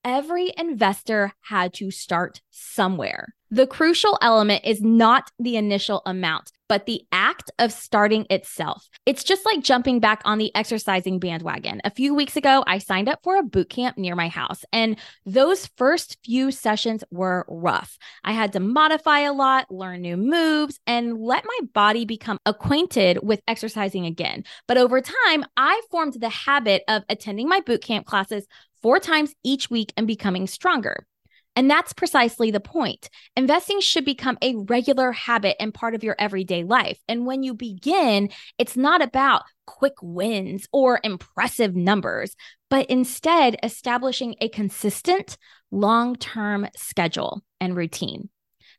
Every 0.05 0.53
investor 0.59 1.33
had 1.41 1.73
to 1.75 1.91
start 1.91 2.43
somewhere. 2.51 3.35
The 3.53 3.67
crucial 3.67 4.17
element 4.23 4.65
is 4.65 4.81
not 4.81 5.31
the 5.39 5.59
initial 5.59 6.01
amount, 6.07 6.53
but 6.71 6.87
the 6.87 7.03
act 7.13 7.51
of 7.59 7.71
starting 7.71 8.27
itself. 8.31 8.89
It's 9.05 9.23
just 9.23 9.45
like 9.45 9.63
jumping 9.63 10.01
back 10.01 10.23
on 10.25 10.39
the 10.39 10.51
exercising 10.57 11.19
bandwagon. 11.19 11.83
A 11.85 11.91
few 11.91 12.15
weeks 12.15 12.35
ago, 12.35 12.65
I 12.67 12.79
signed 12.79 13.11
up 13.11 13.19
for 13.23 13.37
a 13.37 13.43
boot 13.43 13.69
camp 13.69 13.99
near 13.99 14.17
my 14.17 14.29
house, 14.29 14.65
and 14.73 14.99
those 15.27 15.67
first 15.77 16.17
few 16.25 16.51
sessions 16.51 17.05
were 17.11 17.45
rough. 17.47 17.99
I 18.25 18.33
had 18.33 18.55
to 18.55 18.61
modify 18.61 19.19
a 19.19 19.35
lot, 19.35 19.71
learn 19.71 20.01
new 20.01 20.17
moves, 20.17 20.81
and 20.87 21.19
let 21.19 21.45
my 21.45 21.59
body 21.75 22.07
become 22.07 22.39
acquainted 22.47 23.19
with 23.23 23.43
exercising 23.47 24.07
again. 24.07 24.45
But 24.67 24.79
over 24.79 25.03
time, 25.03 25.45
I 25.59 25.83
formed 25.91 26.15
the 26.15 26.31
habit 26.31 26.85
of 26.89 27.03
attending 27.11 27.51
my 27.51 27.61
boot 27.61 27.83
camp 27.83 28.07
classes 28.07 28.47
four 28.81 28.99
times 28.99 29.35
each 29.45 29.69
week 29.69 29.93
and 29.99 30.07
becoming 30.07 30.47
stronger. 30.47 31.07
And 31.55 31.71
that's 31.71 31.93
precisely 31.93 32.51
the 32.51 32.61
point. 32.61 33.11
Investing 33.37 33.81
should 33.81 34.05
become 34.05 34.39
a 34.41 34.55
regular 34.57 35.13
habit 35.13 35.57
and 35.61 35.75
part 35.75 35.95
of 35.95 36.03
your 36.03 36.17
everyday 36.19 36.65
life. 36.65 36.99
And 37.09 37.27
when 37.27 37.43
you 37.43 37.55
begin, 37.55 38.31
it's 38.59 38.77
not 38.77 39.03
about 39.03 39.43
quick 39.67 39.95
wins 40.01 40.67
or 40.73 41.01
impressive 41.05 41.77
numbers, 41.77 42.35
but 42.71 42.87
instead 42.87 43.57
establishing 43.63 44.35
a 44.41 44.49
consistent 44.49 45.37
long 45.71 46.17
term 46.17 46.69
schedule 46.77 47.43
and 47.61 47.77
routine. 47.77 48.31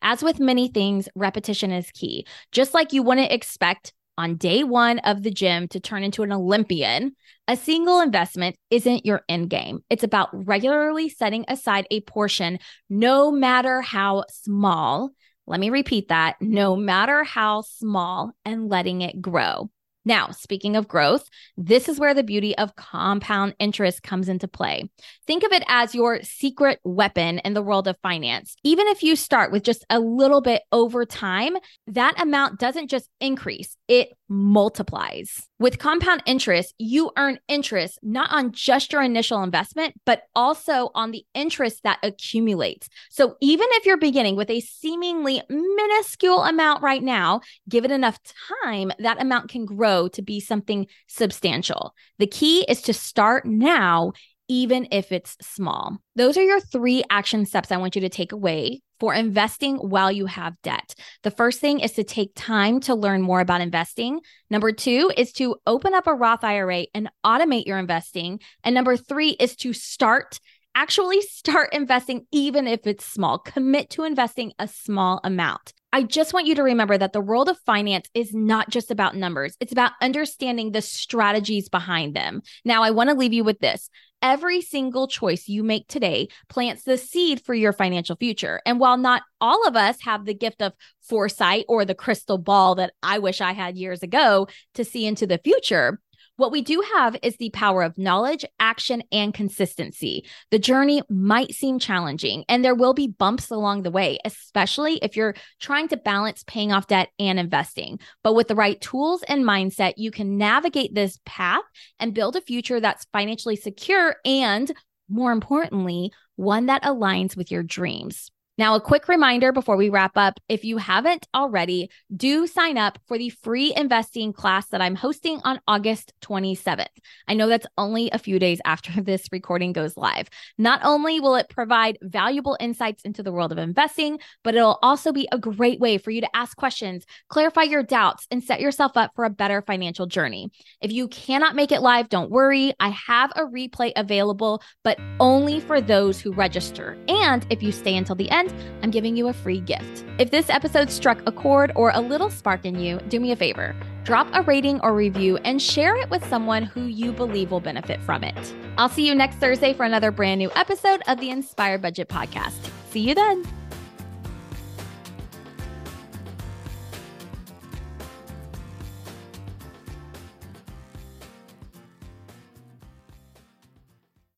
As 0.02 0.24
with 0.24 0.40
many 0.40 0.68
things, 0.68 1.08
repetition 1.16 1.72
is 1.72 1.90
key. 1.92 2.28
Just 2.52 2.74
like 2.74 2.92
you 2.92 3.04
wouldn't 3.04 3.32
expect 3.32 3.94
on 4.18 4.36
day 4.36 4.64
one 4.64 5.00
of 5.00 5.24
the 5.24 5.32
gym 5.32 5.68
to 5.70 5.80
turn 5.80 6.04
into 6.04 6.24
an 6.24 6.32
Olympian, 6.32 7.16
a 7.48 7.58
single 7.58 8.00
investment 8.00 8.56
isn't 8.70 9.06
your 9.06 9.22
end 9.28 9.50
game. 9.50 9.84
It's 9.90 10.04
about 10.04 10.30
regularly 10.32 11.10
setting 11.10 11.46
aside 11.48 11.88
a 11.92 12.02
portion, 12.02 12.60
no 12.90 13.32
matter 13.32 13.82
how 13.82 14.26
small. 14.30 15.12
Let 15.46 15.60
me 15.60 15.70
repeat 15.70 16.08
that 16.08 16.38
no 16.40 16.76
matter 16.76 17.24
how 17.24 17.62
small, 17.62 18.32
and 18.46 18.70
letting 18.70 19.02
it 19.02 19.22
grow. 19.22 19.70
Now, 20.06 20.32
speaking 20.32 20.76
of 20.76 20.88
growth, 20.88 21.30
this 21.56 21.88
is 21.88 22.00
where 22.00 22.14
the 22.14 22.24
beauty 22.24 22.58
of 22.58 22.76
compound 22.76 23.56
interest 23.60 24.04
comes 24.04 24.28
into 24.28 24.48
play. 24.48 24.90
Think 25.28 25.44
of 25.44 25.52
it 25.52 25.64
as 25.68 25.96
your 25.96 26.22
secret 26.24 26.80
weapon 26.84 27.40
in 27.40 27.54
the 27.54 27.62
world 27.62 27.88
of 27.88 27.98
finance. 28.02 28.56
Even 28.64 28.88
if 28.88 29.04
you 29.04 29.16
start 29.16 29.52
with 29.52 29.64
just 29.64 29.86
a 29.90 30.00
little 30.00 30.42
bit 30.42 30.64
over 30.72 31.06
time, 31.06 31.56
that 31.88 32.20
amount 32.22 32.60
doesn't 32.60 32.90
just 32.90 33.10
increase, 33.22 33.78
it 33.88 34.10
multiplies. 34.28 35.48
With 35.60 35.80
compound 35.80 36.24
interest, 36.26 36.74
you 36.78 37.12
earn 37.18 37.40
interest 37.48 38.00
not 38.02 38.32
on 38.34 38.52
just 38.52 38.92
your 38.92 39.02
initial 39.02 39.44
investment, 39.44 39.94
but 40.06 40.24
also 40.36 40.90
on 40.94 41.12
the 41.12 41.24
interest 41.34 41.84
that 41.84 42.00
accumulates. 42.04 42.90
So 43.10 43.36
even 43.40 43.68
if 43.72 43.86
you're 43.86 43.98
beginning 43.98 44.36
with 44.36 44.50
a 44.50 44.60
seemingly 44.60 45.42
minuscule 45.50 46.44
amount 46.44 46.82
right 46.82 47.02
now, 47.02 47.42
give 47.70 47.86
it 47.86 47.92
enough 47.92 48.20
time, 48.64 48.92
that 49.00 49.22
amount 49.22 49.50
can 49.50 49.66
grow 49.66 49.93
to 50.10 50.22
be 50.22 50.40
something 50.40 50.88
substantial. 51.08 51.94
The 52.20 52.28
key 52.28 52.66
is 52.68 52.82
to 52.84 52.94
start 52.94 53.46
now 53.46 54.14
even 54.50 54.88
if 54.92 55.12
it's 55.12 55.38
small. 55.42 55.98
Those 56.16 56.38
are 56.38 56.44
your 56.44 56.60
three 56.60 57.04
action 57.10 57.46
steps 57.46 57.72
I 57.72 57.78
want 57.78 57.96
you 57.96 58.02
to 58.02 58.10
take 58.10 58.32
away 58.32 58.82
for 59.00 59.14
investing 59.14 59.78
while 59.78 60.12
you 60.12 60.26
have 60.26 60.62
debt. 60.64 60.96
The 61.24 61.32
first 61.32 61.60
thing 61.60 61.80
is 61.80 61.94
to 61.94 62.04
take 62.04 62.32
time 62.36 62.80
to 62.82 62.96
learn 62.96 63.22
more 63.22 63.40
about 63.40 63.62
investing. 63.62 64.20
Number 64.50 64.72
two 64.72 65.12
is 65.16 65.32
to 65.34 65.56
open 65.66 65.94
up 65.94 66.08
a 66.08 66.14
Roth 66.14 66.44
IRA 66.44 66.86
and 66.94 67.10
automate 67.26 67.66
your 67.66 67.80
investing. 67.80 68.40
And 68.64 68.76
number 68.76 68.98
three 68.98 69.32
is 69.32 69.56
to 69.58 69.74
start 69.74 70.40
actually 70.76 71.22
start 71.22 71.74
investing, 71.74 72.26
even 72.32 72.68
if 72.68 72.86
it's 72.86 73.06
small. 73.06 73.40
Commit 73.40 73.90
to 73.92 74.04
investing 74.04 74.54
a 74.60 74.68
small 74.68 75.20
amount. 75.24 75.74
I 75.92 76.02
just 76.02 76.34
want 76.34 76.48
you 76.48 76.56
to 76.56 76.64
remember 76.64 76.98
that 76.98 77.14
the 77.14 77.22
world 77.22 77.50
of 77.50 77.60
finance 77.60 78.10
is 78.16 78.34
not 78.34 78.72
just 78.72 78.90
about 78.90 79.16
numbers, 79.16 79.56
it's 79.60 79.72
about 79.72 79.92
understanding 80.02 80.72
the 80.72 80.82
strategies 80.82 81.70
behind 81.70 82.16
them. 82.16 82.42
Now, 82.66 82.82
I 82.82 82.90
want 82.90 83.12
to 83.12 83.16
leave 83.16 83.34
you 83.34 83.44
with 83.44 83.60
this. 83.60 83.90
Every 84.20 84.62
single 84.62 85.08
choice 85.08 85.48
you 85.48 85.64
make 85.64 85.88
today 85.88 86.30
plants 86.50 86.84
the 86.84 86.98
seed 86.98 87.42
for 87.42 87.54
your 87.54 87.74
financial 87.74 88.16
future. 88.16 88.62
And 88.66 88.80
while 88.80 88.98
not 88.98 89.22
all 89.40 89.68
of 89.68 89.76
us 89.76 89.98
have 90.02 90.26
the 90.26 90.34
gift 90.34 90.62
of 90.62 90.74
foresight 91.02 91.66
or 91.68 91.86
the 91.86 91.94
crystal 91.94 92.38
ball 92.38 92.76
that 92.76 92.94
I 93.04 93.20
wish 93.20 93.42
I 93.42 93.52
had 93.52 93.78
years 93.78 94.02
ago 94.02 94.48
to 94.76 94.86
see 94.86 95.06
into 95.06 95.28
the 95.28 95.42
future, 95.44 96.00
what 96.38 96.52
we 96.52 96.62
do 96.62 96.84
have 96.96 97.16
is 97.22 97.38
the 97.38 97.52
power 97.52 97.84
of 97.84 97.98
knowledge, 97.98 98.44
action, 98.60 99.04
and 99.12 99.34
consistency. 99.34 100.26
The 100.50 100.60
journey 100.60 101.02
might 101.10 101.54
seem 101.54 101.78
challenging, 101.80 102.44
and 102.50 102.66
there 102.66 102.76
will 102.76 102.94
be 102.94 103.08
bumps 103.08 103.52
along 103.52 103.84
the 103.84 103.92
way, 103.92 104.18
especially 104.26 104.96
if 105.04 105.16
you're 105.16 105.36
trying 105.60 105.88
to 105.90 105.98
balance 105.98 106.44
paying 106.48 106.72
off 106.72 106.88
debt 106.88 107.10
and 107.20 107.38
investing. 107.38 108.00
But 108.24 108.34
with 108.34 108.48
the 108.48 108.56
right 108.56 108.82
tools 108.82 109.24
and 109.24 109.44
mindset, 109.44 109.94
you 109.98 110.10
can 110.10 110.38
navigate 110.38 110.96
this 110.96 111.20
path 111.26 111.64
and 112.00 112.14
build 112.16 112.36
a 112.36 112.42
future 112.42 112.80
that's 112.80 113.06
financially 113.14 113.56
secure 113.56 114.16
and, 114.26 114.72
more 115.10 115.32
importantly, 115.32 116.12
one 116.36 116.66
that 116.66 116.84
aligns 116.84 117.38
with 117.38 117.52
your 117.52 117.64
dreams. 117.64 118.32
Now, 118.56 118.76
a 118.76 118.82
quick 118.82 119.08
reminder 119.08 119.52
before 119.52 119.78
we 119.78 119.90
wrap 119.90 120.12
up 120.16 120.40
if 120.48 120.64
you 120.64 120.78
haven't 120.78 121.28
already, 121.34 121.90
do 122.16 122.46
sign 122.46 122.78
up 122.78 123.00
for 123.08 123.18
the 123.18 123.32
free 123.32 123.74
investing 123.76 124.32
class 124.32 124.68
that 124.68 124.80
I'm 124.80 124.94
hosting 124.94 125.42
on 125.44 125.60
August 125.68 126.14
27th. 126.22 126.86
I 127.28 127.34
know 127.34 127.48
that's 127.48 127.66
only 127.80 128.12
a 128.12 128.20
few 128.20 128.38
days 128.38 128.62
after 128.66 129.02
this 129.02 129.26
recording 129.32 129.74
goes 129.74 129.98
live. 129.98 130.30
Not 130.60 130.82
only 130.84 131.20
will 131.20 131.36
it 131.36 131.50
provide 131.50 131.98
valuable 132.04 132.56
insights 132.60 133.02
into 133.02 133.24
the 133.24 133.32
world 133.32 133.52
of 133.52 133.58
investing, 133.58 134.20
but 134.44 134.54
it'll 134.54 134.78
also 134.84 135.12
be 135.12 135.28
a 135.32 135.40
great 135.40 135.80
way 135.80 135.98
for 135.98 136.12
you 136.12 136.22
to 136.22 136.36
ask 136.36 136.56
questions, 136.56 137.06
clarify 137.30 137.64
your 137.64 137.82
doubts, 137.82 138.28
and 138.30 138.44
set 138.44 138.62
yourself 138.62 138.92
up 138.96 139.14
for 139.16 139.26
a 139.26 139.32
better 139.32 139.64
financial 139.64 140.06
journey. 140.06 140.52
If 140.80 140.92
you 140.92 141.08
cannot 141.08 141.56
make 141.56 141.72
it 141.72 141.82
live, 141.82 142.08
don't 142.08 142.30
worry. 142.30 142.76
I 142.80 142.90
have 142.90 143.32
a 143.36 143.46
replay 143.46 143.94
available, 143.96 144.62
but 144.84 145.00
only 145.20 145.60
for 145.60 145.82
those 145.82 146.22
who 146.22 146.32
register. 146.34 146.96
And 147.08 147.48
if 147.50 147.64
you 147.64 147.72
stay 147.72 147.98
until 147.98 148.16
the 148.16 148.30
end, 148.30 148.43
I'm 148.82 148.92
giving 148.92 149.16
you 149.16 149.28
a 149.28 149.34
free 149.34 149.60
gift. 149.60 150.04
If 150.20 150.32
this 150.32 150.50
episode 150.50 150.90
struck 150.90 151.22
a 151.26 151.32
chord 151.32 151.72
or 151.76 151.92
a 151.94 152.00
little 152.00 152.30
spark 152.30 152.66
in 152.66 152.80
you, 152.80 153.00
do 153.08 153.20
me 153.20 153.32
a 153.32 153.36
favor. 153.36 153.76
Drop 154.04 154.28
a 154.34 154.42
rating 154.42 154.80
or 154.82 154.94
review 154.94 155.38
and 155.38 155.62
share 155.62 155.96
it 155.96 156.10
with 156.10 156.28
someone 156.28 156.64
who 156.64 156.86
you 156.86 157.12
believe 157.12 157.52
will 157.52 157.60
benefit 157.60 158.02
from 158.04 158.24
it. 158.24 158.56
I'll 158.78 158.90
see 158.90 159.08
you 159.08 159.16
next 159.16 159.38
Thursday 159.38 159.74
for 159.74 159.86
another 159.86 160.12
brand 160.12 160.40
new 160.40 160.52
episode 160.56 161.02
of 161.08 161.20
the 161.20 161.30
Inspired 161.30 161.82
Budget 161.82 162.10
Podcast. 162.10 162.70
See 162.90 163.02
you 163.02 163.16
then. 163.16 163.63